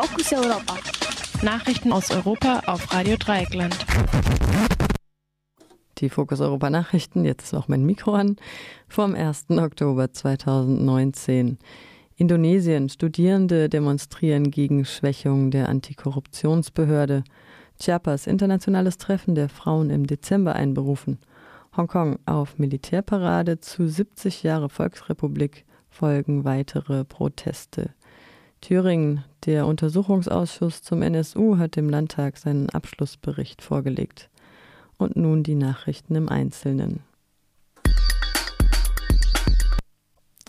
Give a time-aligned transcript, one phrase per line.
[0.00, 0.76] Fokus Europa.
[1.42, 3.76] Nachrichten aus Europa auf Radio Dreieckland.
[5.98, 8.36] Die Fokus Europa Nachrichten, jetzt ist auch mein Mikro an,
[8.86, 9.46] vom 1.
[9.50, 11.58] Oktober 2019.
[12.14, 12.88] Indonesien.
[12.88, 17.24] Studierende demonstrieren gegen Schwächung der Antikorruptionsbehörde.
[17.80, 21.18] Chiapas internationales Treffen der Frauen im Dezember einberufen.
[21.76, 27.90] Hongkong auf Militärparade zu 70 Jahre Volksrepublik folgen weitere Proteste.
[28.60, 29.24] Thüringen.
[29.46, 34.28] Der Untersuchungsausschuss zum NSU hat dem Landtag seinen Abschlussbericht vorgelegt.
[34.96, 37.00] Und nun die Nachrichten im Einzelnen.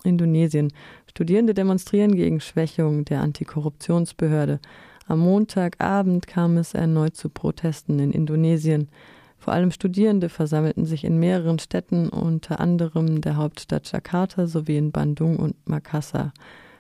[0.04, 0.74] Indonesien.
[1.10, 4.60] Studierende demonstrieren gegen Schwächung der Antikorruptionsbehörde.
[5.08, 8.90] Am Montagabend kam es erneut zu Protesten in Indonesien.
[9.38, 14.92] Vor allem Studierende versammelten sich in mehreren Städten, unter anderem der Hauptstadt Jakarta sowie in
[14.92, 16.34] Bandung und Makassar.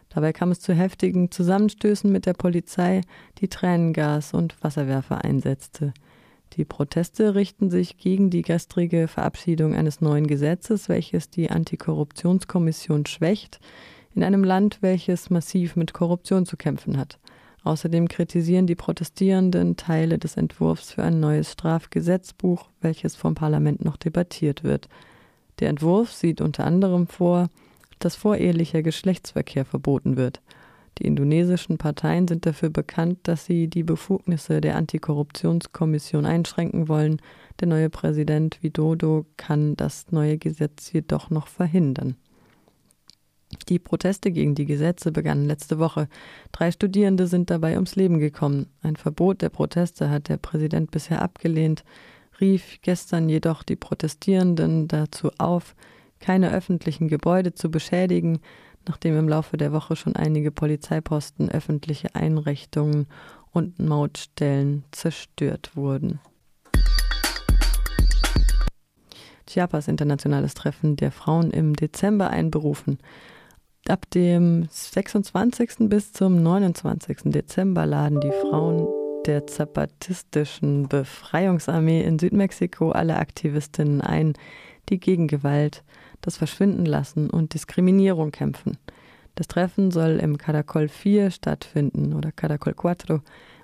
[0.09, 3.01] Dabei kam es zu heftigen Zusammenstößen mit der Polizei,
[3.37, 5.93] die Tränengas und Wasserwerfer einsetzte.
[6.53, 13.59] Die Proteste richten sich gegen die gestrige Verabschiedung eines neuen Gesetzes, welches die Antikorruptionskommission schwächt,
[14.16, 17.19] in einem Land, welches massiv mit Korruption zu kämpfen hat.
[17.63, 23.97] Außerdem kritisieren die Protestierenden Teile des Entwurfs für ein neues Strafgesetzbuch, welches vom Parlament noch
[23.97, 24.89] debattiert wird.
[25.59, 27.49] Der Entwurf sieht unter anderem vor,
[28.00, 30.42] dass vorehelicher Geschlechtsverkehr verboten wird.
[30.97, 37.22] Die indonesischen Parteien sind dafür bekannt, dass sie die Befugnisse der Antikorruptionskommission einschränken wollen.
[37.59, 42.16] Der neue Präsident Widodo kann das neue Gesetz jedoch noch verhindern.
[43.67, 46.08] Die Proteste gegen die Gesetze begannen letzte Woche.
[46.52, 48.67] Drei Studierende sind dabei ums Leben gekommen.
[48.81, 51.84] Ein Verbot der Proteste hat der Präsident bisher abgelehnt,
[52.39, 55.75] rief gestern jedoch die Protestierenden dazu auf,
[56.20, 58.39] keine öffentlichen Gebäude zu beschädigen,
[58.88, 63.08] nachdem im Laufe der Woche schon einige Polizeiposten, öffentliche Einrichtungen
[63.52, 66.20] und Mautstellen zerstört wurden.
[69.47, 73.00] Chiapas internationales Treffen der Frauen im Dezember einberufen.
[73.88, 75.90] Ab dem 26.
[75.90, 77.18] bis zum 29.
[77.25, 78.88] Dezember laden die Frauen
[79.25, 84.34] der zapatistischen Befreiungsarmee in Südmexiko alle Aktivistinnen ein,
[84.90, 85.84] die gegen Gewalt,
[86.22, 88.78] das Verschwindenlassen und Diskriminierung kämpfen.
[89.35, 93.22] Das Treffen soll im Caracol 4 stattfinden oder Caracol 4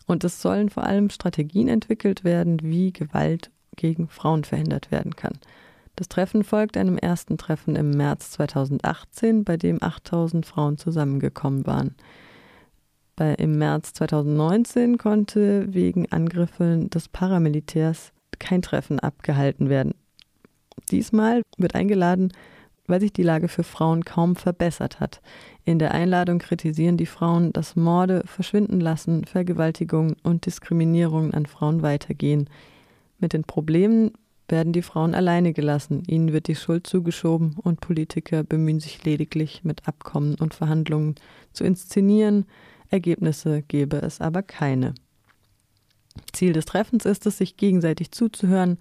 [0.07, 5.37] und es sollen vor allem Strategien entwickelt werden, wie Gewalt gegen Frauen verhindert werden kann.
[5.95, 11.95] Das Treffen folgt einem ersten Treffen im März 2018, bei dem 8000 Frauen zusammengekommen waren.
[13.15, 19.93] Bei, Im März 2019 konnte wegen Angriffen des Paramilitärs kein Treffen abgehalten werden.
[20.91, 22.31] Diesmal wird eingeladen,
[22.87, 25.21] weil sich die Lage für Frauen kaum verbessert hat.
[25.63, 31.81] In der Einladung kritisieren die Frauen, dass Morde verschwinden lassen, Vergewaltigungen und Diskriminierungen an Frauen
[31.81, 32.49] weitergehen.
[33.19, 34.11] Mit den Problemen
[34.47, 39.63] werden die Frauen alleine gelassen, ihnen wird die Schuld zugeschoben und Politiker bemühen sich lediglich
[39.63, 41.15] mit Abkommen und Verhandlungen
[41.51, 42.45] zu inszenieren,
[42.89, 44.93] Ergebnisse gebe es aber keine.
[46.31, 48.77] Ziel des Treffens ist es, sich gegenseitig zuzuhören,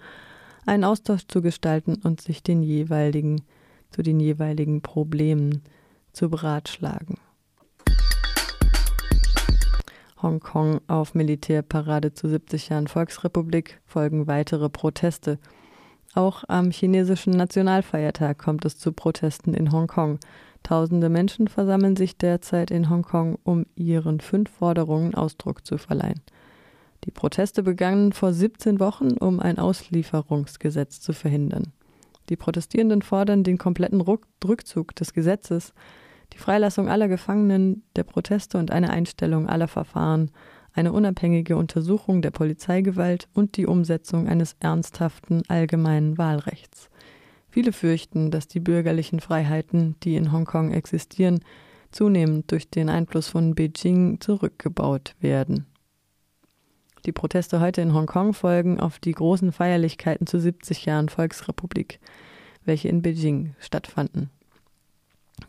[0.67, 3.43] einen Austausch zu gestalten und sich den jeweiligen
[3.95, 5.63] zu den jeweiligen Problemen
[6.13, 7.17] zu beratschlagen.
[10.21, 15.39] Hongkong auf Militärparade zu 70 Jahren Volksrepublik folgen weitere Proteste.
[16.15, 20.19] Auch am chinesischen Nationalfeiertag kommt es zu Protesten in Hongkong.
[20.63, 26.23] Tausende Menschen versammeln sich derzeit in Hongkong, um ihren fünf Forderungen Ausdruck zu verleihen.
[27.05, 31.73] Die Proteste begannen vor 17 Wochen, um ein Auslieferungsgesetz zu verhindern.
[32.31, 35.75] Die Protestierenden fordern den kompletten Rückzug des Gesetzes,
[36.33, 40.31] die Freilassung aller Gefangenen, der Proteste und eine Einstellung aller Verfahren,
[40.73, 46.89] eine unabhängige Untersuchung der Polizeigewalt und die Umsetzung eines ernsthaften allgemeinen Wahlrechts.
[47.51, 51.41] Viele fürchten, dass die bürgerlichen Freiheiten, die in Hongkong existieren,
[51.93, 55.67] zunehmend durch den Einfluss von Beijing zurückgebaut werden.
[57.07, 62.01] Die Proteste heute in Hongkong folgen auf die großen Feierlichkeiten zu 70 Jahren Volksrepublik,
[62.65, 64.31] welche in Beijing stattfanden.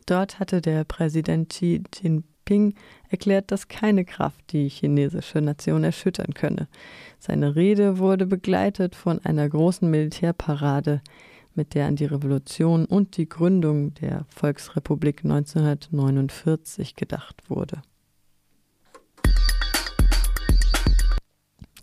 [0.06, 2.76] Dort hatte der Präsident Xi Jinping
[3.10, 6.68] erklärt, dass keine Kraft die chinesische Nation erschüttern könne.
[7.20, 11.02] Seine Rede wurde begleitet von einer großen Militärparade,
[11.54, 17.82] mit der an die Revolution und die Gründung der Volksrepublik 1949 gedacht wurde.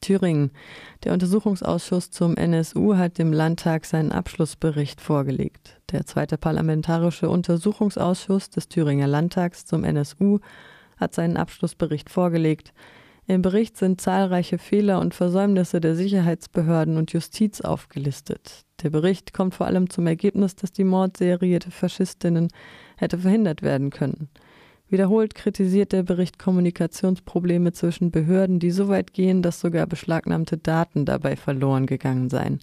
[0.03, 0.51] Thüringen.
[1.05, 5.81] Der Untersuchungsausschuss zum NSU hat dem Landtag seinen Abschlussbericht vorgelegt.
[5.91, 10.41] Der zweite parlamentarische Untersuchungsausschuss des Thüringer Landtags zum NSU
[10.99, 12.75] hat seinen Abschlussbericht vorgelegt.
[13.27, 18.65] Im Bericht sind zahlreiche Fehler und Versäumnisse der Sicherheitsbehörden und Justiz aufgelistet.
[18.83, 22.49] Der Bericht kommt vor allem zum Ergebnis, dass die Mordserie der Faschistinnen
[22.97, 24.29] hätte verhindert werden können.
[24.93, 31.07] Wiederholt kritisiert der Bericht Kommunikationsprobleme zwischen Behörden, die so weit gehen, dass sogar beschlagnahmte Daten
[31.07, 32.61] dabei verloren gegangen seien.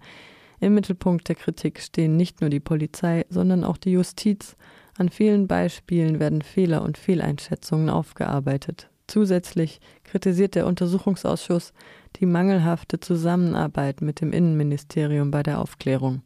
[0.59, 4.55] Im Mittelpunkt der Kritik stehen nicht nur die Polizei, sondern auch die Justiz.
[4.95, 8.91] An vielen Beispielen werden Fehler und Fehleinschätzungen aufgearbeitet.
[9.07, 11.73] Zusätzlich kritisiert der Untersuchungsausschuss
[12.17, 16.21] die mangelhafte Zusammenarbeit mit dem Innenministerium bei der Aufklärung.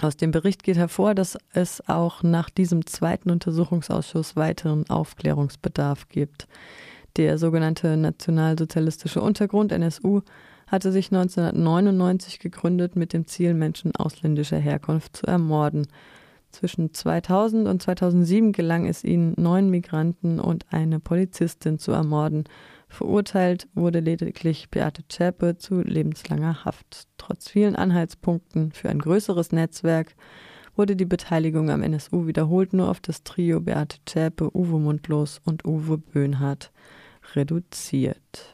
[0.00, 6.48] Aus dem Bericht geht hervor, dass es auch nach diesem zweiten Untersuchungsausschuss weiteren Aufklärungsbedarf gibt.
[7.16, 10.22] Der sogenannte nationalsozialistische Untergrund NSU
[10.66, 15.86] hatte sich 1999 gegründet mit dem Ziel, Menschen ausländischer Herkunft zu ermorden.
[16.50, 22.44] Zwischen 2000 und 2007 gelang es ihnen, neun Migranten und eine Polizistin zu ermorden.
[22.88, 27.08] Verurteilt wurde lediglich Beate Zschäpe zu lebenslanger Haft.
[27.18, 30.14] Trotz vielen Anhaltspunkten für ein größeres Netzwerk
[30.76, 35.64] wurde die Beteiligung am NSU wiederholt nur auf das Trio Beate Zschäpe, Uwe Mundlos und
[35.64, 36.72] Uwe Böhnhardt
[37.34, 38.53] reduziert.